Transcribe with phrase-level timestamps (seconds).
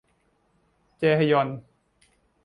[0.99, 1.47] แจฮยอน